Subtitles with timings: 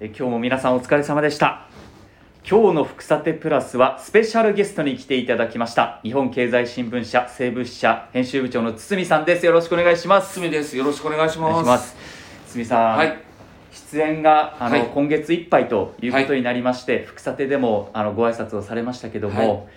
[0.00, 1.66] え今日も皆さんお疲れ様でした。
[2.48, 5.98] 今日の福さてプラスはスペシャルゲストに来ていただきました。
[6.04, 9.44] 日本経済新聞社西部支社編集部長の堤さんです。
[9.44, 10.34] よろしくお願いします。
[10.34, 10.76] 堤です。
[10.76, 11.96] よろしくお願いします。
[12.46, 13.18] 堤さん、はい。
[13.72, 14.86] 出演があの、はい。
[14.86, 19.68] 今月いっぱいということになりまして、福さてでもあのご挨拶をされましたけども、はい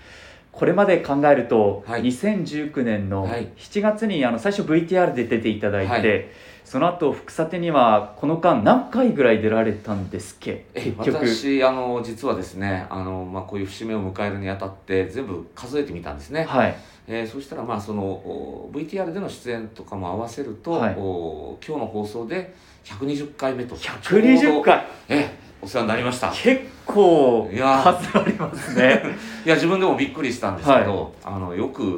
[0.52, 2.04] これまで考えると、はい。
[2.04, 3.48] 2019年のはい。
[3.58, 6.26] 7月にあの最初 VTR で出ていただいて、はい。
[6.64, 10.66] その後福さてにはこの間何回ぐらい出られたんですっけ？
[10.74, 11.26] え結局。
[11.26, 16.46] 私あの実はですねあのまあこういう節目を迎えるにあたって全部数えてみたんですね。
[16.46, 16.76] はい。
[17.08, 20.96] えーそしたらまあそのお VTR での出演とかも合わせると、はい。
[20.98, 22.54] お今日の放送で
[22.86, 23.76] 120回目と。
[23.76, 25.30] 120ちょうど回え
[25.62, 26.32] お世話になりました。
[26.32, 27.82] 結構いや。
[27.84, 29.04] 数ありますね。
[29.46, 31.98] いや自分でもびっくりしたんですけど、あのよく、ま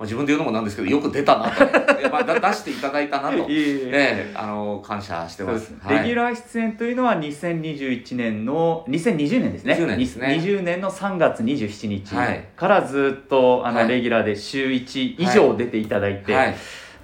[0.00, 1.64] あ、自分で言うのもなんですけどよく出たなと。
[2.10, 3.38] まあ、だ 出していただいたなと。
[3.38, 3.90] いえいえ。
[3.92, 5.58] ええあの感謝してま。
[5.58, 5.66] す。
[5.66, 9.74] す、はいレギュラー出演というのは2021年の2020年ですね。
[9.74, 10.38] 20年ですね。
[10.40, 12.44] 20年の3月27日はい。
[12.56, 13.88] からずっとあの、はい。
[13.88, 16.54] レギュラーで週1以上出ていただいて、はい、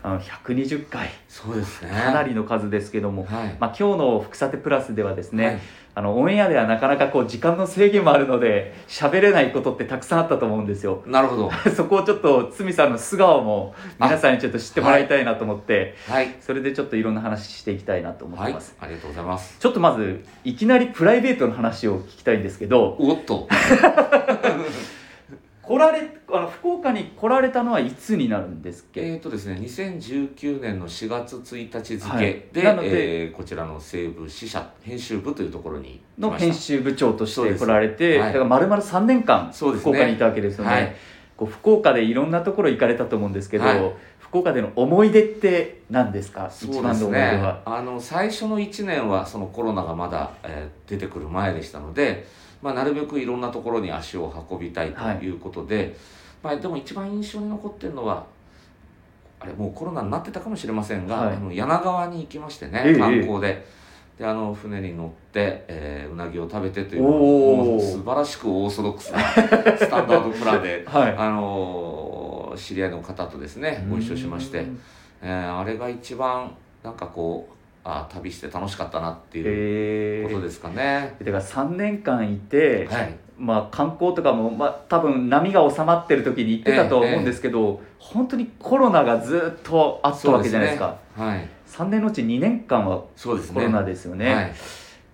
[0.09, 1.91] あの120回そうですね。
[1.91, 3.56] かなりの数ですけども、はい。
[3.61, 5.59] まあ、今日の「福さてプラス」ではですね、はい
[5.95, 11.50] あのオンエアではなかなかこう時間の制限もあるので喋れないことってたくさんあったと思うんですよなるほど。
[11.75, 16.37] そこをちょっと堤さんの素顔も皆さんにちょっと知ってもらいたいなと思って、はい。
[16.41, 18.77] それでちょっといろんな話していきたいなと思っはいてます、。
[18.81, 19.56] ありがとうございます。
[19.59, 23.48] ちょっとまずいきなりプライベートの話を聞きたいんですけどおっと。
[25.69, 32.25] 来られあの福岡に来られたのはいつになるんですっけ、えーとですね、2019年の4月1日付はい。
[32.25, 38.33] で、えーこちらの西部支社編集部というところにの編集部長として来られて、はい。
[38.33, 40.71] だから丸々3年間福岡にいたわけですよね。
[40.71, 40.97] はい。
[41.37, 43.93] こう福岡でいろんなところ行かれたと思うんですけど、はい。
[44.19, 46.51] 福岡での思い出って何ですか？
[46.51, 47.61] そう一番のですね。
[47.67, 52.27] あの最初の1年はそのコロナがまだ、えー出てくる前でしたので、
[52.62, 55.31] まあ、なるべくいろんなところに足を運びたいとい。
[55.31, 55.97] うことで、
[56.43, 58.25] まあ、でも一番印象に残ってるのは
[59.41, 61.37] あれもうコロナになってたかもしれませんが、はい。
[61.37, 63.65] あの柳川に行きましてねええ観光で。
[64.19, 69.21] であの船に乗って、えーうなぎを食べてという素晴らしくオーソドックスな
[69.78, 71.15] スタンダードプランで、はい。
[71.16, 74.66] あのー知り合いの方とですねご一緒しまして、
[75.22, 76.53] えーあれが一番
[76.83, 77.54] なんかこう
[77.91, 81.16] あ旅して楽しかったなっていうことですかね。
[81.19, 91.50] だから3年間いて、はい、まあ、観光とかも、まあ、多分波が収まってる時に行ってたとは思うんですけど、本当にコロナがずっとあったわけじゃないですかですね。
[91.66, 93.54] 3年のうち2年間ははい、そうですね。
[93.54, 94.53] コロナですよねはい、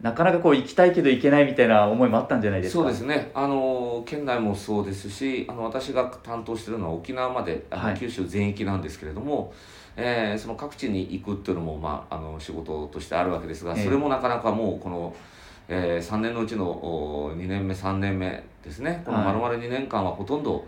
[0.02, 3.30] なかなかこう行きたいけど行けないみたいな思いもあったんじゃないですかそうですね。
[3.34, 9.52] あの県内もそうですし、あの私が担当しているのは沖縄まで、はい九州全域なんですけれども。
[9.96, 13.84] えーその各地に行くっていうのも、まあ、あの仕事としてあるわけですがええ。
[13.84, 15.14] それもなかなかもうこの、
[15.68, 19.02] え3年のうちのお2年目3年目ですね。
[19.04, 20.64] このはい丸々2年間はほとんど、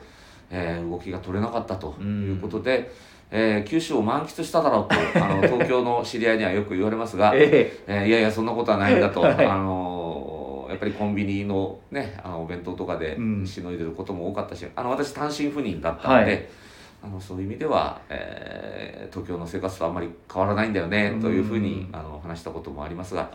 [0.51, 2.91] えー動きが取れなかったということで、
[3.31, 4.95] えー九州を満喫しただろうと
[5.25, 7.93] あの東京の知り合いにはよく言われますが、ええ。
[8.05, 13.47] ーいやいやそんなことはないんだと、は いあのーやっぱりコンビニのねあのお弁当とかでうん。
[13.47, 16.47] しのいでることも多かったし、あの私単身赴任だったので、はい
[17.07, 23.31] あのそういう意味では、えー東京の生活とあんまり変わらないんだよねというふうにうんあの話したこともありますが、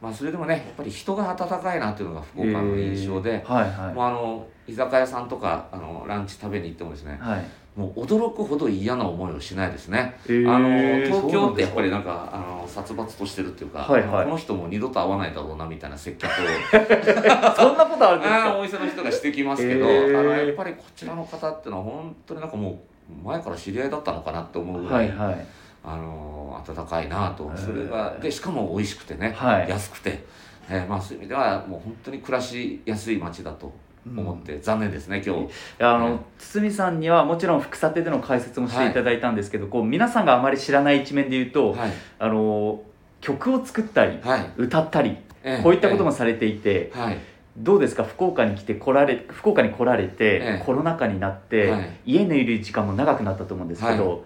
[0.00, 3.94] まあ、それでもねやっぱり人が温かいなっていうのが福岡の印象で、えーはいはい。
[3.94, 7.44] もうあの居酒屋さんとかあのランチ食べに行ってもですねはい。
[7.76, 10.14] もう驚くほど嫌な思いをしないですね。
[10.26, 10.68] えーあの
[11.06, 14.24] 東京ってやっぱりなんかあの殺伐としてるっていうか、はいはい。
[14.24, 16.34] この人も二度と会わないだろうなみたいな接客を。
[17.56, 18.58] そんなことあるんですか？
[18.58, 20.20] お店の人がしてきますけど、へー。
[20.20, 22.78] あのやっぱりこちらの方っていうのは本当になんかもう
[23.24, 25.46] 前から知り合いだったのかなって思うぐら、はいいはい。
[25.84, 27.50] あの温かいなと。
[27.56, 29.68] それがでしかも美味しくてね、はい。
[29.68, 30.24] 安くて、
[30.68, 33.72] えーまあ、そういう意味ではもう本当に暮らしやすい街だと
[34.06, 35.48] 思って、残念ですね今日。
[35.80, 41.92] あの、うん堤さんにはもちろん福さてでの解説もしていただいたんですけど、こう皆さんがあまり知らない一面で言うと、はい。
[42.18, 42.82] あの
[43.20, 44.50] 曲を作ったりはい。
[44.56, 47.18] 歌ったりえーこういったこともされていて、はい
[47.56, 48.04] どうですか？
[48.04, 50.62] 福岡に来て来られ福岡に来られて、ええ。
[50.64, 51.90] コロナ禍になって、はい。
[52.06, 54.16] 家にいる時間も長くなったと思うんですけど、は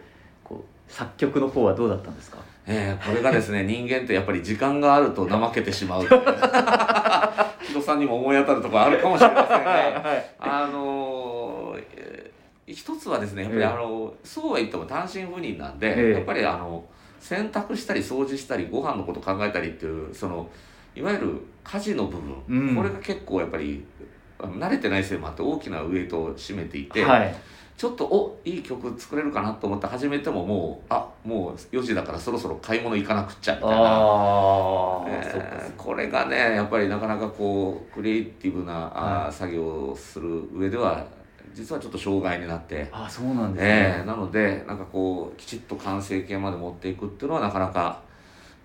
[0.44, 2.38] こう作曲の方はどうだったんですか？
[2.68, 6.04] えーこれがですね 人間ってやっぱり時間があると怠けてしまう。
[7.66, 10.30] 木戸さんにも思い当たるところあるかもしれませんがはい。
[10.38, 12.36] あのーえー
[12.68, 13.68] 一つはですねやっぱりええ。
[13.68, 16.10] あの、そうは言っても単身赴任なんで、ええ。
[16.14, 16.84] やっぱりあの
[17.20, 20.48] 洗濯したり掃除したりご飯のこと考えたりっていうその
[20.96, 22.76] いわゆる家事の部分、うん。
[22.76, 23.84] これが結構やっぱり
[24.38, 27.34] 慣れてないせいもあって大きなウエイトを占めていて、はい。
[27.76, 33.76] ちょっとおいい曲作れるかなと思って始めてももうあもう4時だからそろそろ買い物行かなくっちゃみたいな。
[35.08, 41.06] えーこれがねやっぱりなかなかこうクリエイティブな、は作業をする上では
[41.54, 48.02] 実はちょっと障害になって、あそうなんですえね、ーなのでなんかこうきちっと完成形まで持っていくっていうのはなかなか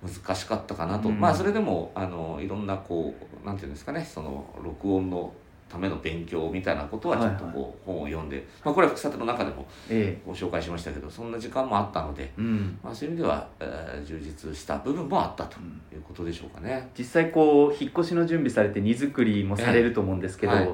[0.04, 1.20] 難しかったかなと、うん。
[1.20, 3.14] まあそれでもあのいろんなこ
[3.44, 5.32] うなんていうんですかねその録音の
[5.70, 12.80] ための勉強みたいなことはちょっとこう、本を読んで、まあ、これは草手の中でもえご紹介しましたけどそんな時間もあったので、えうん。
[12.84, 15.58] まあ、そういう意味では、えー充実した部分もあったと
[15.96, 16.90] いうことでしょうかね。
[16.98, 20.60] 実際こう引っ越しの準備されて荷造りもされると思うんですけど、ええ。
[20.60, 20.70] はい。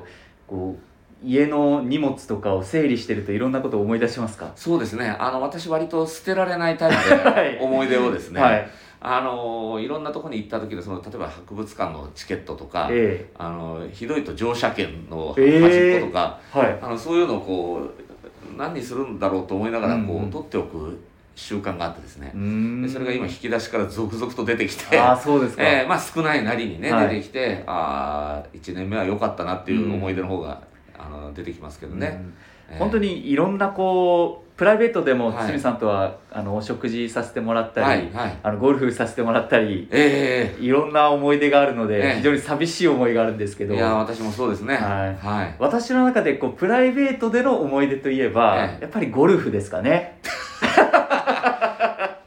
[0.47, 0.81] こう
[1.23, 4.51] 家の荷物とかを整理してるといろんなことを思い出しますか？
[4.56, 5.15] そうですね。
[5.19, 7.53] あの私割と捨てられないタイはい。
[7.56, 15.97] プで思い出をですね、はいあのいろんなところに行った時でその例えば博物館のチケットとか、えあのひどいと乗車券の端え。
[15.99, 16.79] っことか、えはい。
[16.81, 20.23] あのそういうのをこう何にするんだろうと思いながらこう、うん。
[20.23, 20.99] うん取っておく
[21.35, 22.31] 習慣があってですね。
[22.33, 22.81] う、ーん。
[22.81, 24.99] でそれが今引き出しから続々と出てきて。
[24.99, 27.09] ああそうですか、 えーまあ少ないなりにね、はい。
[27.09, 30.59] 出てきてああ1年目は良かったなっていう思い出の方が、
[30.97, 32.13] あの出てきますけどね、うん。
[32.13, 35.51] えー本当にいろんなこうプライベートでもはい。
[35.51, 38.39] 堤さんとは、あのお食事させてもらったり、はいはい。
[38.41, 42.15] あのゴルフさせてもらったりえいろんな思い出があるので、ええ。
[42.17, 43.75] 非常に寂しい思いがあるんですけど。
[43.75, 44.75] えいや私もそうですね。
[44.75, 45.15] はい。
[45.15, 45.55] はい。
[45.59, 48.81] 私の中でこうプライベートでの思い出といえば、ええ。
[48.81, 50.19] やっぱりゴルフですかね。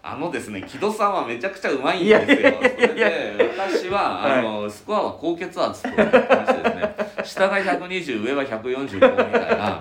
[0.02, 2.38] あのですね木戸さんはめちゃくちゃうまいんですよ。
[2.38, 9.76] それで私はあの、スコアは高血圧と言ってましてですね下が120上は145みたいな。
[9.76, 9.80] あ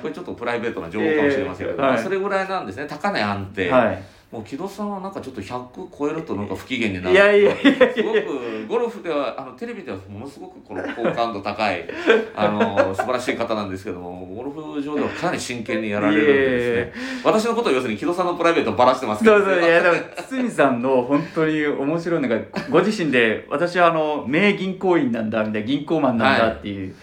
[0.00, 1.94] これちょっとプライベートな情報かもしれませんけど、ええはい。
[1.94, 2.86] まあそれぐらいなんですね。
[2.86, 4.02] 高値安定、はい。
[4.30, 7.12] もう木戸さんはなんかちょっと100超えるとなんか不機嫌になる。
[7.12, 11.84] いやいやいやすごくゴルフではあのテレビではものすごくこの好感度高い
[12.36, 17.02] あの素晴らしい方なんですけどもゴルフ場ではかなり真剣にやられるんでですね。
[17.24, 19.38] 私のことを要するに木戸さんのプライベートをばらしてますけど。
[19.38, 19.62] そうそう。
[19.62, 19.96] いやでも
[20.28, 22.38] 堤さんの本当に面白いのが
[22.68, 26.94] ご自身で私はあの名銀行員なんだみたいな銀行マンなんだっていう、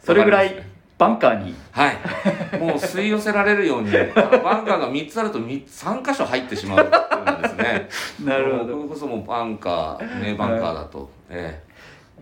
[0.00, 0.73] それぐらい
[1.04, 1.54] バンカーに。
[1.70, 2.58] はい。
[2.58, 7.88] もう吸い寄せられるようにバンカーが3つあると3 3箇所入ってしまうっていうんですね。
[8.24, 8.76] なるほど。
[8.76, 11.62] これこそもうバンカー名バンカーだと、え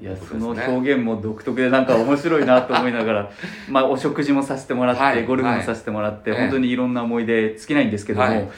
[0.01, 3.31] いやその表現も独特でなんか面白いなと思いながら
[3.69, 5.25] まあお食事もさせてもらって、はい。
[5.25, 6.41] ゴルフもさせてもらって、はい。
[6.41, 8.49] 本当にいろんな思い出尽きないんですけども、はい。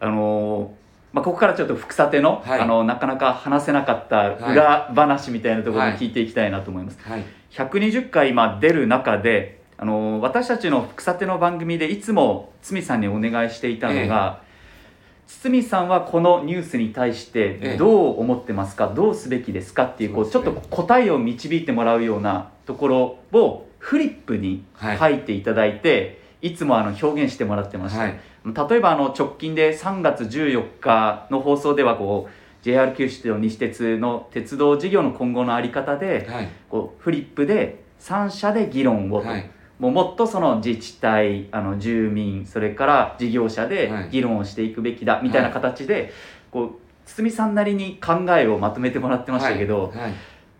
[0.00, 2.60] あのーまあ、ここからちょっと福さての,、はい。
[2.60, 6.98] あのなかなか話せなかった裏話みたいなところを聞いていきたいなと思います。
[7.06, 7.24] えはい。
[7.50, 14.42] 120回今出る中で、あのー私たちの福さての番組でいつも堤さんにお願いしていたのが、
[15.26, 17.76] 堤さんはこのニュースに対してええ。
[17.76, 19.84] どう思ってますか、どうすべきですか？
[19.84, 24.98] っていうこうちょっと答えを導いてもらうようなところをフリップにはい。
[24.98, 28.18] 書いていただいて、い、つもあの表現してもらってました、はい。
[28.44, 36.48] 例えばあの直近で3月14日の放送ではこう JR 九州と西鉄の鉄道事業の今後の在り方ではい。
[36.70, 44.08] こうフリップで3社で議論をと、はいもうもっとその自治体あの住民それから事業者ではい。
[44.10, 46.12] 議論をしていくべきだみたいな形で、
[46.50, 46.70] こう
[47.04, 49.98] 堤さんなりに考えをまとめてもらってましたけど、はい。
[49.98, 50.14] はい。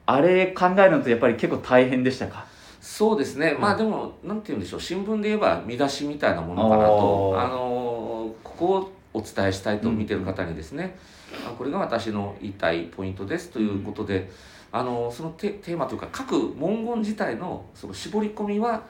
[0.06, 2.46] あれ考えるのとやっぱり結構大変でしたか？
[2.80, 4.80] そうですね、まあでもなんて言うんでしょう。
[4.80, 10.96] 新聞で言えば見出しみたいなものかなとあのーここをお伝えしたいと見てる方にですね、
[11.44, 14.30] あこれが私の言いたいポイントですということで、
[14.70, 18.84] あのーそのテテーマというか各文言自体のその絞り込みは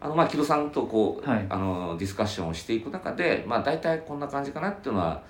[0.00, 1.46] あのまあ木戸さんとこう、はい。
[1.48, 5.22] あのーディスカッションをしていく中でまあ大体こんな感じかなっていうのは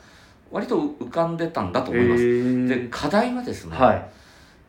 [0.51, 2.23] 割と浮かんでたんだと思います。
[2.23, 3.91] へで課題はですね、は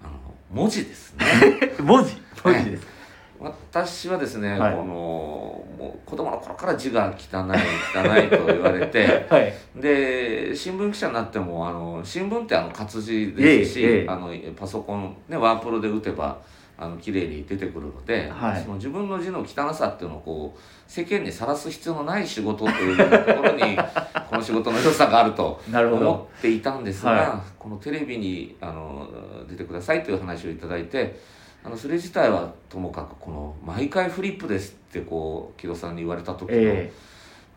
[0.02, 0.12] あの
[0.52, 1.26] 文字ですね。
[1.80, 2.16] い 文字？
[2.44, 2.92] 文字ですか、
[3.40, 4.76] 私はですね、はい。
[4.76, 7.58] このもう子供の頃から字が汚い
[7.96, 9.54] 汚いと言われて はい。
[9.76, 14.06] で新聞記者になってもあの新聞ってあの活字ですし、ええええ。
[14.08, 16.38] あのパソコン、ね、ワープロで打てば
[16.82, 18.62] あの綺麗に出てくるので、はい。
[18.64, 20.60] その自分の字の汚さっていうのをこう
[20.92, 23.04] 世間にさらす必要のない仕事というと
[23.36, 23.78] ころに
[24.28, 29.08] この仕事の良さがあると思っていたんですが、はこのテレビにあの
[29.48, 31.20] 出てくださいという話をいただいて
[31.64, 36.92] あのそれ自体はともかくこの「毎回フリップです」ってこう木戸さんに言われた時の、え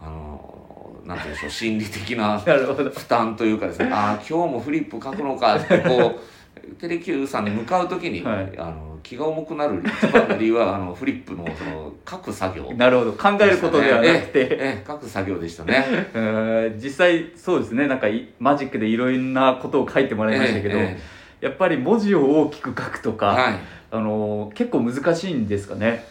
[0.02, 6.33] あのなんて言うんでしょう心理的な 負担というかですねああ今日もフリップ書くのかってこう
[6.78, 8.58] テレキューさんに向かう時に、はい。
[8.58, 12.72] あの気が重くなる一番の理由はあのフリップのその書く作業。
[12.72, 13.12] なるほど。
[13.12, 15.84] 考えることではなくて、え書く作業でしたね。
[16.82, 17.86] 実際そうですね。
[17.86, 20.78] なんかいマジックでいろんなことを書いてもらいましたけど、
[21.40, 23.54] やっぱり文字を大きく書くとか、はい
[23.94, 26.04] ああの結構難しいんですかね？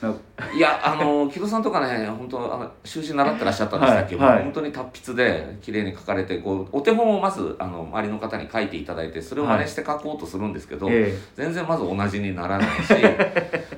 [0.55, 4.33] いやあの木戸さんとかね本当あの習字習ってらっしゃったんでしたっけ、はい。
[4.35, 10.95] はい、本当に達筆で綺麗に書かれてこうお手本をまずあの周りの方に書いていただいてそれを真似して書こうとするんですけど、はい、
[11.35, 12.93] 全然まず同じにならないし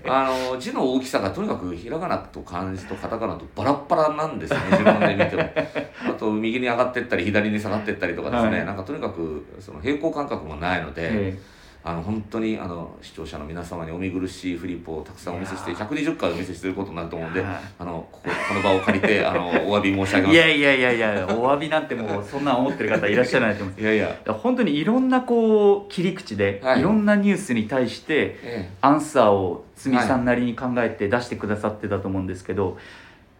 [0.08, 5.44] あの字の大きさがとにかくひらがなと漢字とカタカナとバラッバラなんですね自分で見ても。
[6.08, 11.55] あと右に上がってったり左に下がってったりとかですね、なんかとにかくその平行感覚もないので。
[11.88, 20.36] あの本当にあの視聴者の皆様にお見苦しいフリップをたくさんお見せして120回お見せしていることになると思うんで、あのこここの場を借りて あのお詫び申し上げます。
[20.36, 23.84] いやいやいやいやお詫びなんてもうそんな思ってる方いらっしゃらないと思うんです。
[23.84, 24.34] いやいや。
[24.34, 32.80] 本当にいろんなこう切り口で、はい、いろんなニュースに対して、ええ、アンサーを鷲見さんなりに考えて出してくださってたと思うんですけど、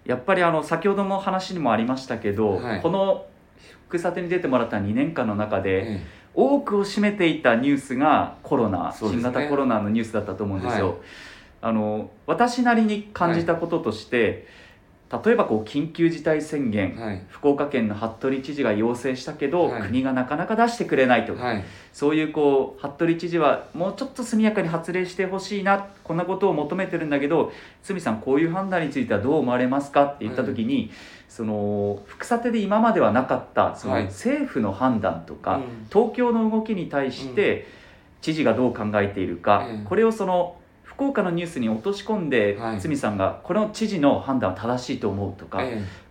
[0.06, 3.26] やっぱりあの先ほども話にもありましたけど、はい、この
[3.88, 10.90] 福さてに出てもらった2年間の中で、ええ多くを占めていたニュースがコロナ、ね、新型コロナのニュースだったと思うんですよ。
[10.90, 10.98] はい、
[11.62, 14.44] あの私なりに感じたこととして、はい、
[15.12, 21.62] 例えばこう緊急事態宣言、はい、福岡県の服部知事が要請したけど、国がなかなか出してくれないとか、
[21.94, 27.52] そういうこう服部知事はもうちょっと速やかに発令してほしいなこんなことを求めてるんだけど
[27.84, 30.92] 堤さんこういう判断についてはどう思われますかって言った時に、
[31.30, 37.68] その副査定で今まではなかったその政府の判断とか、はい東京の動きに対して
[38.22, 40.58] 知事がどう考えているか、うん、これをその
[40.96, 45.62] 福岡のニュースに落とし込んで、はい、堤さんがこの知事の判断は正しいと思うとか、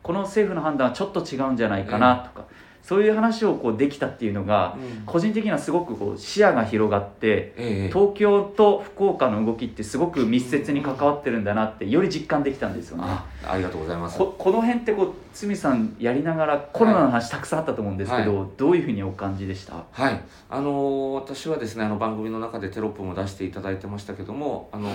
[0.03, 2.47] この政府の判断はちょっと違うんじゃないかなとか、
[2.85, 4.77] そういう話をこうできたっていうのが、
[5.07, 13.05] 個人的にはすごくこう視野が広がって、東京と福岡の動きってすごく密接に関わってるんだなってより実感できたんですよね。
[13.07, 14.19] ありがとうございます。
[14.19, 19.85] ここの辺ってこう堤さんやりながらコロナの話たくさんあったと思うんですけど、はい、どういうふうにお感じでした？
[19.91, 20.23] はい。
[20.51, 24.91] あのー、私はですねあの番組の中でテロップも出していただいてましたけどもあの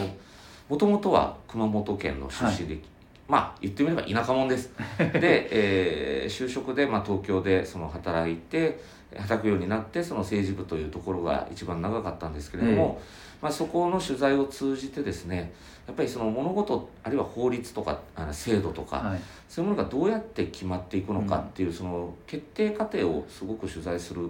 [0.69, 2.83] もともとは熊本県の出身で、はい
[3.29, 4.71] まあ言ってみれば田舎者です。
[4.97, 5.47] で、
[6.23, 8.81] えー、就職で、まあ、東京でその働いて
[9.15, 15.53] 働くようになってその政治部というところが一番長かったんですけれども、えー、まあ、そこの取材を通じてですね
[15.87, 24.29] やっぱりその物事あるいは法律とかあの制度とか、はい、そういうものがどうやって決まっていくのかっていう、うん、その決定過程をすごく取材する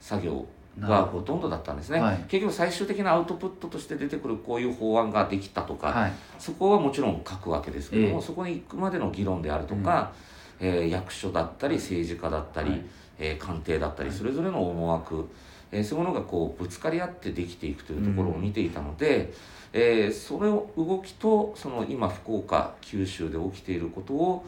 [0.00, 0.44] 作業
[0.80, 10.12] がほとんどだったんですね、はい、結局最終的なアウトプットとして出てくるこういう法案ができたとか、はい、そこはもちろん書くわけですけども、えー、そこに行くまでの議論であるとか、
[10.60, 12.82] うん、えー、役所だったり政治家だったり、はい、
[13.18, 15.28] えー、官邸だったりそれぞれの思惑、
[15.70, 19.32] えー、そういうものがこうぶつかり合ってできていくというところを見ていたので、
[19.72, 24.44] うん、えー、それを動きとその今福岡九州で起きていることを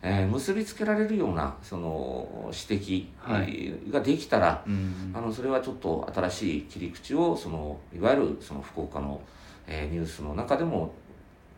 [0.00, 4.70] えー、結びつけられるようなその指摘ができたら、はい
[5.12, 9.20] あのそれはちょっと新しい切り口をそのいわゆるその福岡の、
[9.66, 10.94] えー、ニュースの中でも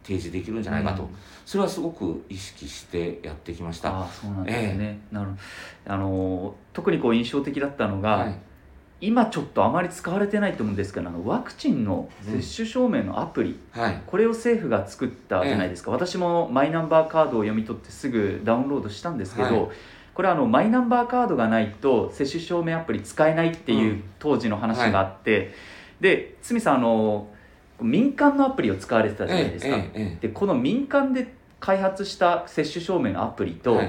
[0.02, 1.08] 提示できるんじゃないかと、うん、
[1.44, 4.00] それはすごく意識してやってきました。
[4.00, 5.30] あそうなんですね、えー、なる
[5.86, 8.38] あの特にこう印象的だったのが、はい
[9.00, 19.76] 今ちょっとあまり使われてないと思うんですけどあのワクチンの接種証明のアプリ、うんはい、これを政府が作ったじゃないですか、え私もマイナンバーカードを読み取ってすぐダウンロードしたんですけど、はい、
[20.14, 25.54] これはあのマイナンバーカードがないと接種証明アプリ使えないっていう当時の話があって、うんはい、
[26.00, 27.28] で堤さんあの
[27.80, 33.80] 民間のアプリを使われてたじゃないですか、え、でこの民間で開発した接種証明のアプリと、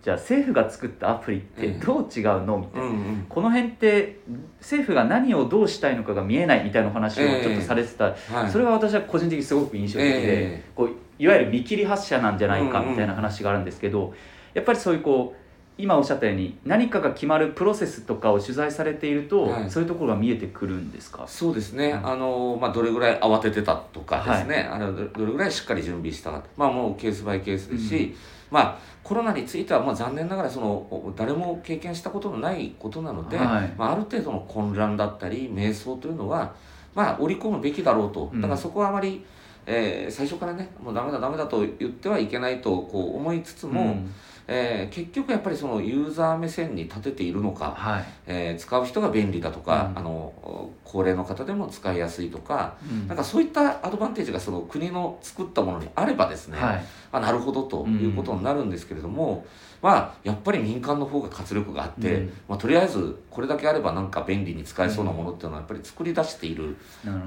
[0.00, 4.20] じゃあ政府が作ったアプリってどう違うのみたいな、うんうん、この辺って
[4.60, 14.14] 政府が何をどうしたいのかが見えないみたいな話をちょっとされてた、えーはい、それは私は個人的にすごく印象的で、えー、こういわゆる見切り発車なんじゃないかみたいな話があるんですけど、うんうん、
[14.54, 15.38] やっぱりそういうこう
[15.80, 21.24] 今おっしゃったように何かが決まるプロセスとかを取材されていると、はい、そういうところが見えてくるんですか？
[21.26, 26.44] そうですね、うん、あのまあ、どれぐらい慌ててたとかですね、はい、あのどれぐらいしっかり準備したか。
[26.56, 28.16] まあもうケースバイケースですし、うん
[28.50, 36.54] まあ、コロナについてはまあ残念ながらその誰も経験したことのないことなので、はい、まあ、ある程度の混乱だったり迷走というのは、
[36.94, 38.30] まあ、織り込むべきだろうと。
[38.34, 39.24] だからそこはあまり、
[39.66, 44.12] えー、最初からねもうダメだダメだと言ってはいけないとこう思いつつも、うん
[44.50, 59.44] えー、結局やっぱりそのユーザー目線に立てているのか、はい、えー、使う人が便利だとか、うん、あの高齢の方でも使いやすいとか、うん、なんかそういったアドバンテージがその国の作ったものにあればですね、はい、あなるほどということになるんですけれども、
[59.82, 66.74] うん、まあやっぱり民間の方が活力があって、まあ、とりあえずこれだけあればなんか便利に使えそうなものっていうのはやっぱり作り出している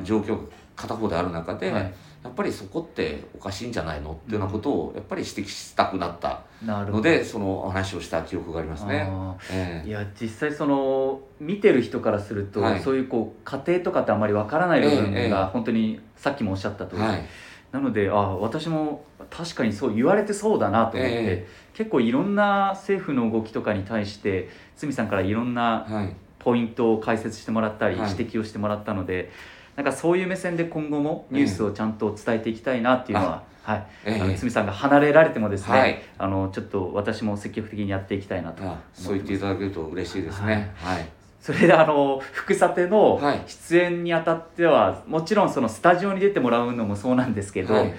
[0.04, 0.40] 状況
[0.75, 6.44] 片方である中で、はいやっぱりそこっておかしいんじゃないのっていうようなことをやっぱり指摘したくなった。
[6.63, 9.10] ので、うん、その話をした記憶がありますね。
[9.51, 17.25] えー、いや実際その見てる人からすると、はい、そういうこう家庭とかってあんまりわからない部分が本当にさっきもおっしゃったとおり、はい。
[17.72, 25.88] なのであ私も確かにそう言われてそうだなと思って、えー、結構いろんな政府の動きとかに対して堤さんからいろんな
[26.38, 29.32] ポイントを解説してもらったり、指摘をしてもらったので
[29.75, 38.63] なんかそういう目線で今後もニュースをちゃんと伝えていきたいなっていうのは、はい、えー、あの堤さんが離れられてもですね、はい、あのちょっと私も積極的にやっていきたいなと
[38.94, 40.72] そう言っていただけると嬉しいですね。
[40.75, 41.10] はい、はい。
[41.42, 47.94] それであの福さての出演にあたっては、はい、もちろんそのスタジオに出てもらうのもそうなんですけど、はい、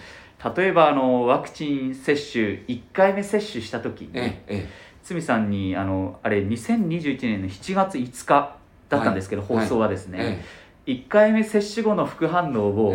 [0.56, 4.68] 例えばあのワクチン接種1回目接種した時に、ええ、
[5.02, 8.56] 堤さんにあのあれ2021年の7月5日
[8.88, 10.44] だったんですけど、はい、放送はですね、ええ、
[10.86, 12.94] 1回目接種後の副反応を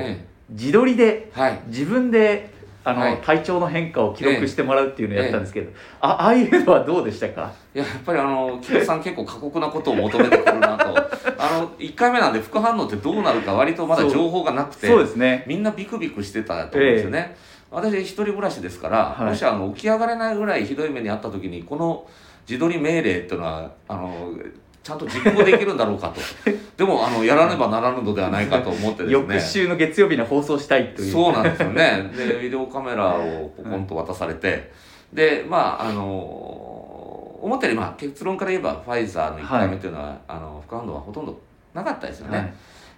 [0.50, 1.32] 自撮りで、
[1.68, 2.50] 自分で
[2.88, 7.52] あの、はい、体調の変化を記録してもらうっていうのをやったんですけど、ええ、あああいうのはどうでしたか？
[7.76, 10.96] いややっぱりあの木戸さん結構過酷なことを求めてくるなと。
[11.40, 17.38] あの1回目なんで副反応ってどうなるか割とまだ情報がなくてそうです、ね、みんなビクビクしてたと思うんですよね、え、
[17.70, 22.08] 私一人暮らしですから、はい、もしあの起き上がれないぐらいひどい目にあった時にこの
[22.50, 24.32] 自撮り命令っていうのはあの
[24.88, 26.22] ちゃんと実行できるんだろうかと。
[26.78, 29.12] でもあのやらねばならぬのではないかと思ってですね。
[29.12, 31.12] 翌週の月曜日に放送したいという。
[31.12, 32.10] そうなんですよね。
[32.16, 34.72] でビデオカメラをポコンと渡されて、
[35.12, 36.06] でまああの
[37.42, 41.38] 思ったより、まあ、結論から言えばファイザーの1回目というのは、はい、あの副反応はほとんど
[41.74, 42.54] なかったですよね、はい。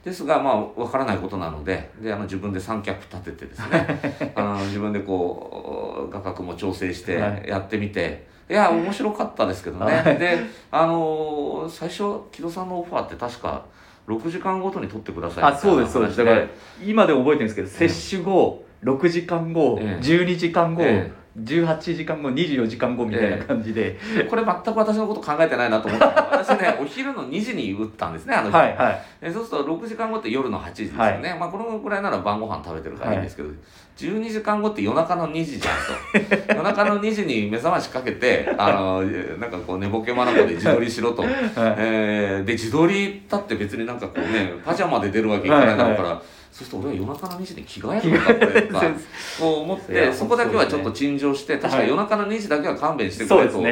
[0.06, 4.32] ですがまあ分からないことなのでであの自分で三脚立ててですね。
[4.38, 7.14] あの自分でこう画角も調整して
[7.48, 10.40] やってみて、いや面白かったですけどね、で
[10.72, 13.66] あのー、最初木戸さんのオファーって確か
[14.08, 16.18] 6時間ごとに取ってくださいあそうですそうです。
[16.18, 16.48] だから
[16.84, 33.58] 今でも覚えてるんですけど、接種後6時間後、ええ、12時間後、え18時間後24時間後みたいな感じで、えー、これ全く私のこと考えてないなと思って私ね お昼の2時に打ったんですねあの日、はいはい、えそうすると6時間後って夜の8時ですよね、はい、まあこのぐらいなら晩ご飯食べてるからいいんですけど、はい、
[33.98, 36.50] 12時間後って夜中の2時じゃんと。
[36.50, 41.32] 夜中の2時に目覚ましかけてあのなんかこう寝ぼけまなこで自撮りしろと、はい、
[41.78, 48.94] えー、で自撮りだって別になんかこうねパジャマで出るわけいかないだろうから、はいはいそうすると俺は夜中の2時に着替えるのか これとか
[49.40, 53.64] 思ってそこだけはちょっと陳情して確か夜中の2時だけは勘弁してくれと。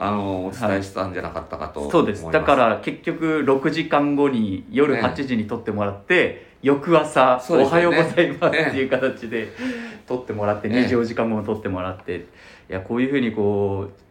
[0.00, 2.30] あのお伝えしたんじゃなかったかと、はい、そうです。
[2.30, 9.48] だから結局6時間後に夜8時に撮ってもらって、ね、翌朝、おはようございます」っていう形で
[10.06, 12.22] 撮ってもらって、ね、24時間後も撮ってもらって、い
[12.68, 14.07] やこういうふうにこう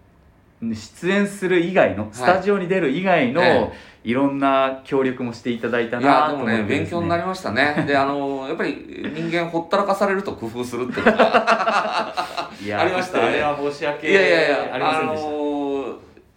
[0.61, 3.71] 出演する以外のスタジオに出る以外の、はい
[4.07, 7.83] いろんな協力もしていただいたなと思って、ね、でもね勉強になりましたね。
[7.85, 11.27] であのやっぱり人間ほったらかされると工夫するっていうのが
[12.15, 13.25] ありましたね。
[13.25, 15.47] あれは申し訳いやいやいやありませんでした、あの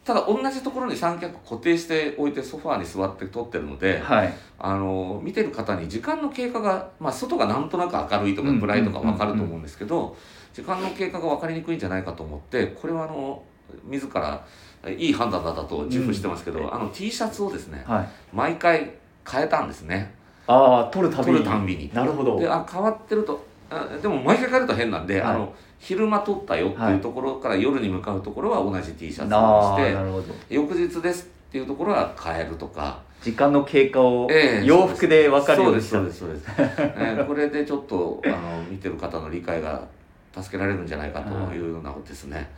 [0.04, 10.16] ただ同じところに三脚固定しておいてソファーに座って撮ってるので、はい、あの見てる方に時間の経過が、まあ、外がなんとなく明るいとか暗いとか分かると思うんですけど、
[10.52, 13.42] 時間の経過が分かりにくいんじゃないかと思ってこれはあの
[13.85, 14.44] 自ら
[14.87, 18.92] いい判断だったと自負してますけど、うん、あの T シャツをですね、はい、毎回
[19.30, 20.14] 変えたんですね。
[20.46, 21.38] ああ撮るたびに。
[21.38, 21.90] 撮るたびに。
[21.92, 22.38] なるほど。
[22.38, 33.11] であ変わってるとあでも毎回変えると変なんで、はい、あの昼間撮ったよっていうところから夜に向かうところは同じ T シャツにして、翌日ですっていうところは変えるとか。
[33.22, 34.30] 時間の経過を
[34.64, 39.87] 洋服で分かるようにしたそうですそうですです、えー、これでちょっとあの見てる方の理解が
[40.35, 42.48] 助けられるんじゃないかというようなことですね。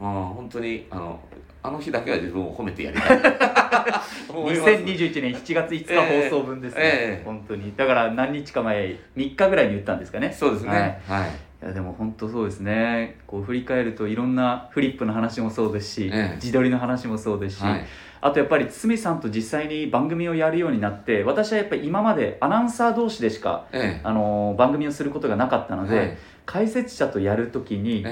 [0.00, 1.20] まあ本当にあの
[1.62, 3.18] あの日だけは自分を褒めてやりたい。
[4.28, 7.22] 2021年7月5日放送分ですね、えーえ。
[7.22, 7.72] ー、本当に。
[7.76, 10.32] だから何日か前3日ぐらいに言ったんですかね。
[10.32, 11.00] そうですね。
[11.06, 11.30] はい、はい、
[11.64, 13.16] いやでも本当そうですね。
[13.26, 17.84] こう振り返るといろんなフリップの話もそうですし、えー、自撮りの話もそうですし、はい、
[18.20, 23.66] あとやっぱり堤さんと実際に番組をやるようになって私はやっぱり今までアナウンサー同士でしか、
[24.04, 28.04] あの番組をすることがなかったので、解説者とやるときに、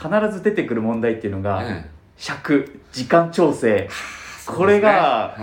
[0.00, 1.62] 必ず出てくる問題っていうのが、
[2.16, 3.88] 尺時間調整、
[4.46, 5.36] これが、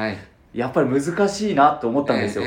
[0.54, 2.44] やっぱり難しいなと思ったんですよ。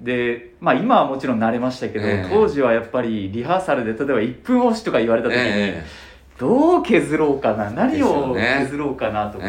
[0.00, 5.72] で、まあ、今はもちろん慣れましたけど、当時はやっぱりリハーサルで例えば1分押しとか言われた時に、
[6.38, 9.46] どう削ろうかな何を削ろうかなとか。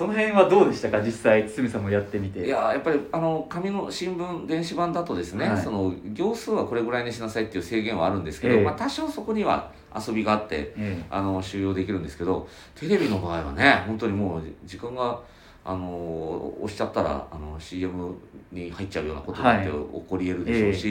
[0.00, 2.46] その辺はどうでしたか実際堤さんもやってみて。
[2.46, 15.20] いややっぱりあの紙の新聞電子版だとですね、はい、その行数はこれぐらいにしなさいっていう制限はあるんですけど、えー、まあ、多少そこには遊びがあって、えー、あの収容できるんですけどテレビの場合はね本当にもう時間が
[15.64, 18.14] ああのおっしゃったらあの CM
[18.50, 19.72] に入っちゃうようなことだって起
[20.08, 20.88] こり得るでしょうし、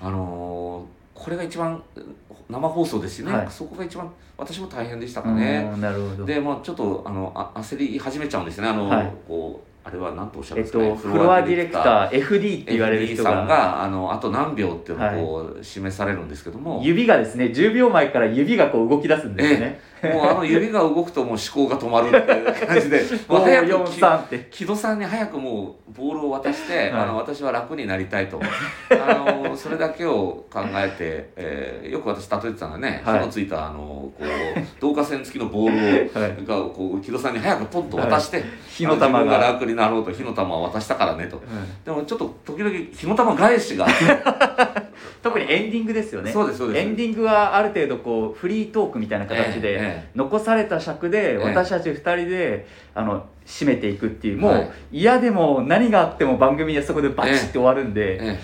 [0.00, 1.82] はい、あのこれが一番
[2.48, 5.64] 生放送ですしね、はい、そこが一番私も大変でしたかね。
[5.78, 6.24] なるほど。
[6.24, 8.68] で、まあ、ちょっとあのあ焦り始めちゃうんですね。
[8.68, 12.10] あの、はい、こうあれは何とおっしゃるんですか、ね、えっと、フロアディレクター。
[12.10, 13.30] FD って言われる人が。
[13.30, 16.82] さんがあのあと何秒っていうのをこう、示されるんですけども。
[16.84, 28.40] 指がですね10秒前から指がこう動き出すんですね、もうあの指が動くともう思考が止まるっていう感じで もう早く木戸さんに早くもうボールを渡して、はい、あの私は楽になりたいと。
[28.90, 39.38] あのそれだけを考えて、えー、よく私例えてたのはね、はい、火のついたあのこう導火線付きのボールを、はい、がこう木戸さんに早くポンと渡して、火の玉が。
[39.38, 41.40] 楽になろうと火の玉を渡したからねと、
[41.84, 43.86] でもちょっと時々火の玉返しが。
[45.22, 46.30] 特にエンディングですよね。
[46.30, 46.80] そうですそうです。
[46.80, 58.38] エンディングはある程度こうフリートークみたいな形で、ええ、残された尺で私たち2人で、あの締めていくっていうもう嫌でも何があっても番組はそこでバチって終わるんで、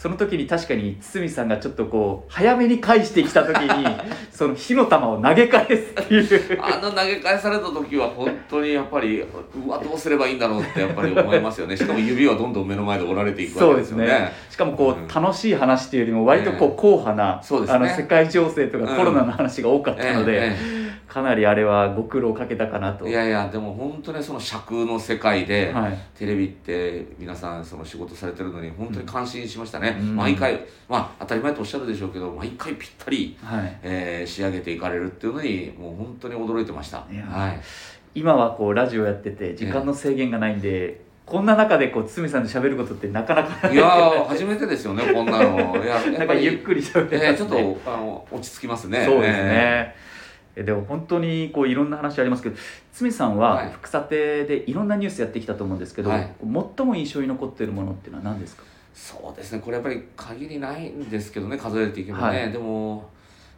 [0.00, 3.86] その時に確かに堤さんがちょっとこう早めに返してきた時に
[4.32, 6.58] その火の玉を投げ返すっていう。
[6.58, 11.76] あの投げ返された時は本当にやっぱりうわどうすればいいんだろうってやっぱり思いますよね。
[11.76, 20.56] しかも指はどんどん目の前で折られていくわけですよね、ね、しかもこう、うん、楽しい話っていうよりも割とこう硬派な、ね、あの世界情勢とかコロナの話が多かったので、え。
[20.58, 20.79] ええ
[21.10, 23.08] かなりあれはご苦労かけたかなと。
[23.08, 37.60] いやいやでも本当にその尺の世界で、はい、テレビって皆さんその仕事されてるのに本当に感心しましたね、うん、毎回まあ当たり前とおっしゃるでしょうけど毎回ぴったり、はい、えー、仕上げていかれるっていうのにもう本当に驚いてました、はい、
[38.14, 43.74] 今はこうラジオやってて時間の制限がないんで、こんな中でこう堤さんと喋ることってなかなかい。
[43.74, 43.84] や
[44.28, 45.76] 初めてですよねこんなの。
[45.82, 47.56] いやなんかゆっくり喋って、ね、えー、ちょっと
[47.90, 49.04] あの落ち着きますね。
[49.04, 50.10] そうですね、えー
[50.54, 52.56] でも本当にこういろんな話ありますけど
[52.92, 56.34] 堤さんは副査定でいろんなニュースやってきたと思うんですけど、はい、
[56.76, 58.64] 最も印象に残っているものっていうのは何ですか？
[58.92, 59.60] そうですね。
[59.60, 63.08] これやっぱり限りないんですけどね数えていけばね、はい、でも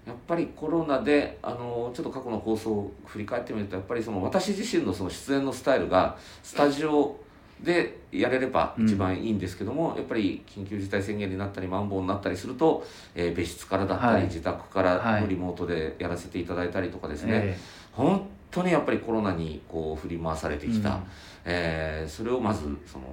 [0.06, 7.16] やっぱりコロナであのちょっと過去の放送を振り返ってみるとやっぱりその私自身のその出演のスタイルがスタジオ
[7.62, 17.56] でやれれば一番いいんですけども、うん、やっぱり緊急事態宣言になったりマンボウになったりすると、えー、別室からだったり、はい、自宅からのリモートでやらせていただいたりとかですね、はい、
[17.92, 21.02] 本当にやっぱりコロナにこう振り回されてきた、うん、
[21.44, 23.04] えー、それをまずその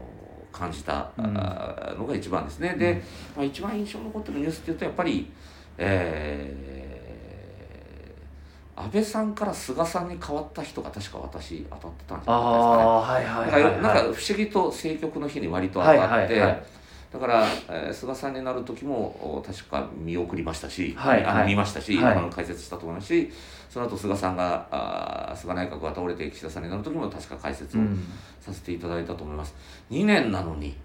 [0.52, 2.76] 感じたのが一番ですね。
[2.78, 3.04] で、
[3.36, 5.32] まあ、一番印象に残ってるニュースっていうとやっぱり、
[5.78, 6.89] えー
[8.80, 12.84] 安倍さんから菅さんに変わった人が確か私当たってたんじゃないですかね。
[12.86, 16.64] はいはいはい、なんか不思議と政局の日に割と当たって、はいはいはい、
[17.12, 23.30] だから、えー、菅さんになる時も確か見送りましたし、はいはい、あの見ましたし、はい、あの解説したと思いますし
[23.70, 27.82] その後菅さんがあ菅内閣が倒れて岸田さんになる時も確か解説を
[28.40, 29.56] させていただいたと思います。
[29.92, 30.78] うん、2年なのに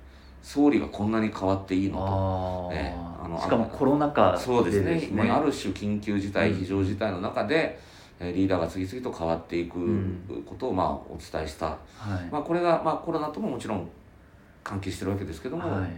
[0.44, 5.30] 総理がこんなに変わっていいのと、えー、あのしかもコロナ禍で、ね、そうですね。
[5.30, 7.80] ある種緊急事態非常事態の中で、
[8.20, 9.78] うん、リーダーが次々と変わっていく
[10.44, 11.78] ことを、まあ、お伝えした、は
[12.20, 13.88] い、まあ、これが、まあ、コロナとももちろん
[14.62, 15.90] 関係してるわけですけども、はい、やっ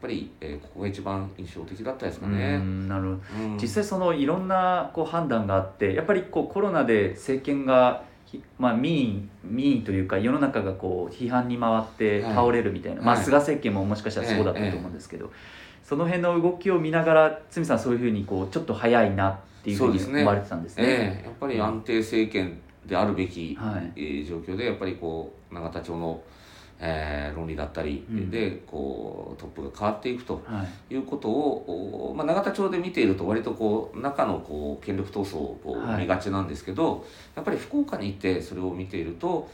[0.00, 2.58] ぱり、えー、ここが一番印象的だったですかね。
[2.58, 8.08] なるほど、うん、実際そのいろんなこう判断があってやっぱりこうコロナで政権が
[8.58, 15.34] まあ、民意民意というか世の中がこう批判に回って倒れるみたいな、はい、まあ、菅政権ももしかしたらそうだったと思うんですけど、はい、
[15.82, 20.84] その辺の動きを見ながら堤さんそういうふうにこうちょっと早いなっていうふうに思われてたんですね。
[20.84, 21.22] すねえ。
[21.22, 26.20] ー、やっぱり安定政権であるべき、はい、えー、状況でやっぱりこう永田町の
[26.80, 30.42] えー、論理だったりで、こうトップが変わっていくと
[30.88, 30.94] い。
[30.94, 39.48] うことを、まあ、永田町で見ていると割とこう中のこう権力闘争をこう見がちなんですけど、やっぱり福岡に行ってそれを見ていると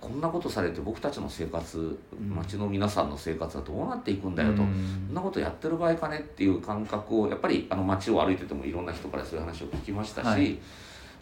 [0.00, 10.26] こんなことされて僕たちの生活町の皆さんの生活はどうなっていくんだよと、うん、そんなことやってる場合かねっていう感覚をやっぱりあの街を歩いててもいろんな人からそういう話を聞きましたし。
[10.26, 10.58] はい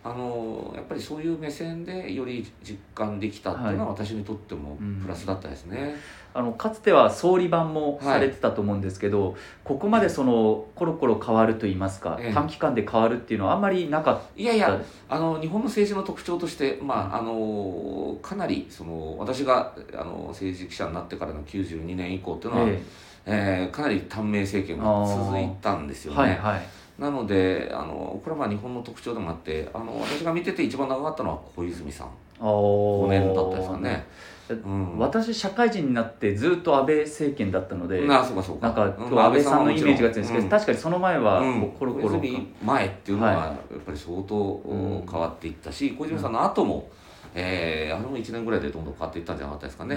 [0.05, 5.81] あのやっぱりそういう目線でより実感できたっていうのは私にとってもプラスだったですね。
[5.81, 5.97] はいうん、
[6.35, 23.13] あのかつては総理版もされてたと思うんですけど、はい、ここまでそのコロコロ変わると言いますか、ええ、短期間で変わるっていうのはあんまりなかったいやいやあの日本の政治の特徴として、まあ、あのかなりその私があの政治記者になってからの92年以降っていうのは、ええ。
[23.25, 26.19] えー、かなり短命政権が続いたんですよね。
[26.19, 32.09] はいはいなのであのこれはまあ日本の特徴でもあってあの私が見てて一番長かったのは小泉さん。
[32.41, 34.07] 5年だったですかね。
[34.51, 41.41] うん、私社会人になってずっと安倍政権だったのでなんか安倍さんのイメージが強いんですけど、うん、確かにその前は
[41.79, 42.21] コロコロ、
[42.63, 44.63] 前っていうのはやっぱり相当
[45.11, 46.91] 変わっていったし、小泉さんの後も、
[47.35, 49.97] えー、あれも1年ぐらいでどんどん変わっていったんじゃなかったですかね、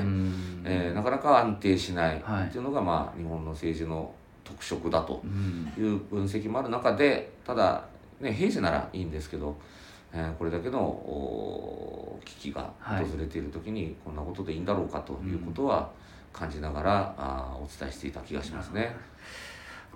[0.63, 4.13] えー、なかなか安定しないっていうのが、まあ、日本の政治の
[4.45, 5.21] 特色だと
[5.77, 7.83] いう分析もある中でただ、
[8.21, 9.57] ね、平時ならいいんですけど、
[10.13, 15.89] えー、これだけの危機が訪れている時にこんなことでいいんだろうかということは
[16.31, 18.93] 感じながら、あお伝えしていた気がしますね。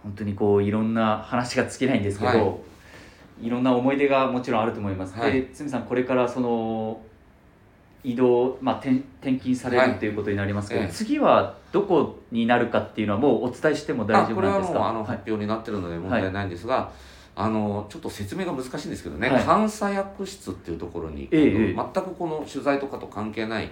[0.01, 2.37] 本当にこういろんな話が尽きないんですけど、は
[3.41, 5.19] い、いろんな思い出がもちろんあると思います。
[5.19, 7.01] はい、で堤さんこれからその
[8.03, 10.89] 移動、まあ、転転勤されるということになりますけど、はい。
[10.89, 14.79] ええ、次はどこになるかっていうのはもうお伝えしても大丈夫なんですか？
[14.79, 16.87] これはもうあの発表になってるので問題ないんですが、はい。
[17.35, 23.69] あのちょっと説明が難しいんですけどね、はい、監査役室っていうところに、ええ、全くこの取材とかと関係ない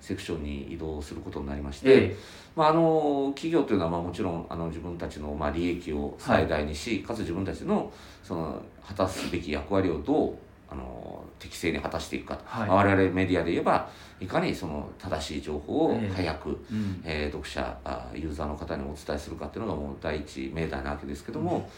[0.00, 2.16] セクションに移動することになりまして、え、
[2.54, 10.34] まあ、あの企業というのはまあもちろんあの自分たちのまあ利益を最大にし、はい、かつ自分たちのその果たすべき役割をどう
[10.70, 13.88] あの適正に果たしていくかと、はい、我々メディアで言えば
[14.20, 21.70] いかにその正しい情報を早く、えーうん、えー、読者あユーザーの方にお伝えするかっていうのがもう第一命題なわけですけども、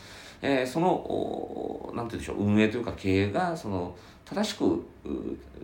[0.43, 4.85] うん、えー、その何て言うんでしょう運営というか経営がその正しく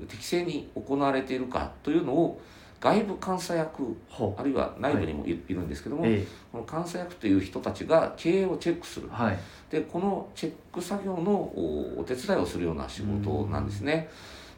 [0.09, 2.41] 適正に行われているかというのを
[2.81, 3.97] 外部監査役
[4.37, 9.39] あるいは内部にもい,、るんですけども、はい、この監査役という人たちが経営をチェックする、はい、
[9.71, 14.09] でこのチェック作業のお手伝いをするような仕事なんですね。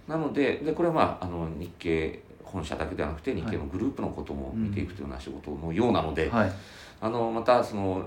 [0.07, 6.53] なのででこれはまああの日経本社だけではなくて日経のグループのことも見ていくというような仕事のようなので、はい、
[7.01, 8.03] あのまたその、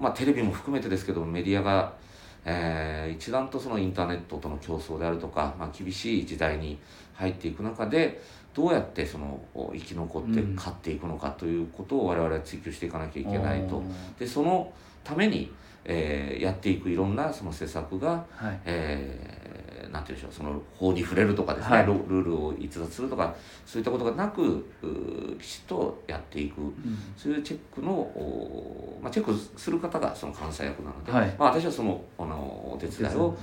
[0.00, 1.92] まあ、テレビも含めてですけどメディアが、
[2.48, 6.78] えー、一段とそのインターネットとの競争であるとか、まあ、厳しい時代に
[7.14, 8.22] 入っていく中で
[8.54, 13.82] どうやってその生き残って勝っていくのかということを我々は追求していかなきゃいけないと。
[14.18, 15.52] でそのために、
[15.88, 23.32] えー、やっていくいろんなその施策が、はい、えー、なんていうんでしょうその法に触れるとかですね、はい、ルールを逸脱するとか
[23.64, 24.66] そういったことがなく
[25.40, 26.74] きちっとやっていく、うん、
[27.16, 28.10] そういうチェックの
[29.00, 33.36] まあ、チェックする方がその監査役なので、はい、まあ、私はそのあのお手伝いを。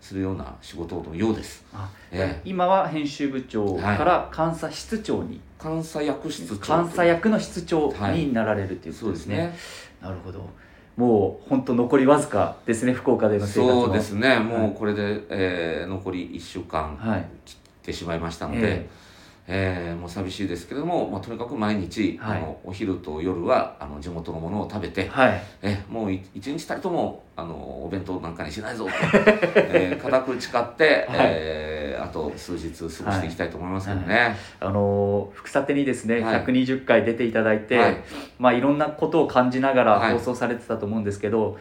[0.00, 1.64] するような仕事のようです。
[2.10, 9.38] えー、今は編集部長から監査室長に、はい、監査役室長監査役の室長になられるということですね。
[9.38, 9.58] はい、すね。
[10.02, 10.50] なるほど。
[10.96, 14.38] もう本当残りわずかですね福岡での生活そうですね。
[14.38, 16.98] もうこれで、はい、えー、残り1週間
[17.44, 19.02] 切ってしまいましたので、えー
[19.48, 28.90] えー、もう寂しいですけれども、まあ、とにかく毎日、はい、あのお昼と夜はあの地元のものを食べて、はい、えもう一日たりともあのお弁当なんかにしないぞと、
[29.56, 34.14] えー、固く誓って、はい、えー、あと数日過ごしていきたいと思いますけどね。
[34.14, 37.96] はい、あの福さてにですね、はい、120回出ていただいて、はい、
[38.38, 41.58] まあ、いろんなことを感じながら放送されてたと思うんですけど、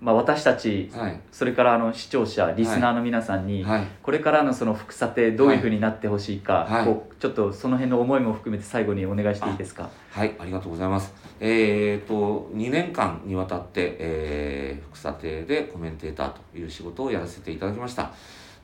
[0.00, 9.88] まあ、私たち、はい、それからあの視聴者リスナーの皆さんに、はい、これからのその副査定どういうふうになってほしいか、はい、こうちょっとその辺の思いも含めて最後にお願いしていいですか？
[10.10, 10.34] はい。
[10.38, 11.14] ありがとうございます。
[11.40, 18.12] えーと、2年間にわたって、えー、副査定でコメンテーターという仕事をやらせていただきました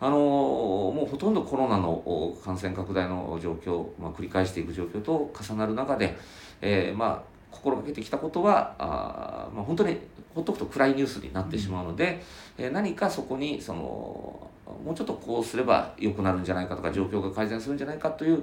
[0.00, 6.16] あの、もうほとんどコロナの感染拡大の状況、まあ、繰り返していく状況と重なる中で、
[6.62, 9.98] えー、まあ心がけてきたことはあ、まあ、本当に
[10.34, 12.22] ほっとくと暗いニュースになってしまうので、
[12.58, 14.50] うん、えー、何かそこにその
[14.84, 18.42] もうちょっとこうすれば良くなるんじゃないかとか状況が改善するんじゃないかという、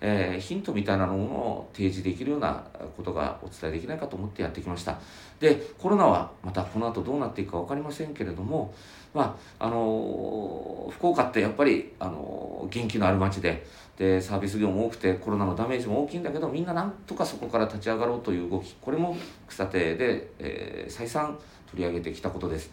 [0.00, 2.64] えー、ヒントみたいなものを提示できるような
[2.96, 4.98] ことがお伝えできないかと思ってやってきました。
[5.40, 8.74] でコロナはまたこの後どうなっていくか分かりませんけれども
[9.14, 13.64] まああの、福岡ってやっぱり、あの、元気のある街で
[13.96, 21.38] でサービス業も多くてコロナのダメージも大きいんだけどみんななんとかそこから立ち上がろうという動きこれも草手で、えー、再三
[21.70, 22.70] 取り上げてきたことです、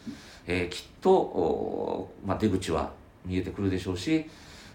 [0.48, 2.92] えー、きっと、まあ、出口は
[3.24, 4.28] 見えてくるでしょうし、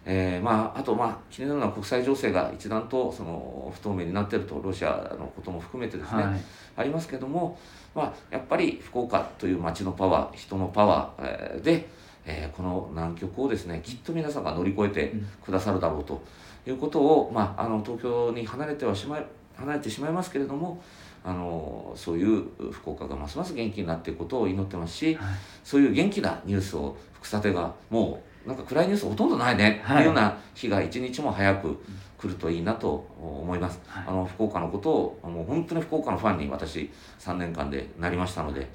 [0.08, 6.40] えー、まあ、あと、まあ、気になるのは国際情勢が一段とその不透明になっているとロシアのことも含めてですね、はい、
[6.76, 7.58] ありますけども、
[7.92, 11.88] まあ、やっぱり福岡という街のパワー人のパワーで
[12.26, 15.12] えー、この難局をですねきっと皆さんが乗り越えて
[15.44, 16.20] くださるだろうと
[16.66, 20.82] いうことを、まあ、あの東京に離れてはしまい離れてしまいますけれども
[21.24, 25.24] あのそういう福岡がますます元気になっていくことを祈ってますし、はい、
[25.64, 31.78] そういう元気なニュースを福さてがもうなんか暗いニュースほとんどないね、はい、いうような日が一日も早く
[32.18, 38.68] 来るといいなと思います、はい、あの福岡のことをもう本当に福岡のファンに私3年間でなりましたので。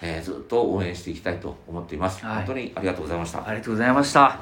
[0.00, 3.38] えー、ずっと応援していきたいと思っています、はい、本当にありがとうございました。
[3.44, 4.38] ありがとうございました。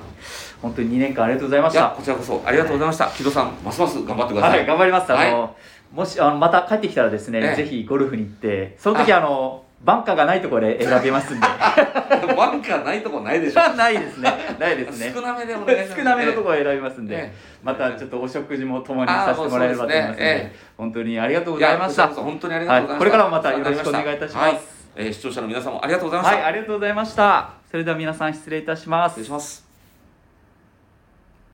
[0.61, 1.89] 本当に2年間ありがとうございました。
[1.97, 5.15] こちらこそありがとうございました、はい、木戸さんますます頑張ってください、はい、頑張ります。
[5.15, 5.57] あの、
[5.93, 11.47] もしあのまた帰ってきたらですね、ええ、ぜひゴルフに行ってその時、あのバンカーがないところで選びますんで。
[11.47, 13.61] バンカーないとこないでしょ。
[13.75, 14.33] ないですね。
[14.59, 15.13] ないですね。
[15.15, 15.97] 少なめでお願いします。
[15.97, 17.35] 少なめのところを選びますんで、ええ。
[17.63, 20.57] またちょっとお食事も共にさせてもらえればと思いますので、ねえ。
[20.77, 22.09] 本当にありがとうございました。
[22.09, 22.99] 本当にありがとうございました、はい。
[22.99, 24.49] これからもまたよろしくお願いいたします。
[24.49, 24.61] はい。
[24.97, 27.51] えー視聴者の皆さんもありがとうございました、はいありがとうございました。
[27.71, 29.13] それでは皆さん失礼いたします。
[29.13, 29.66] 失礼します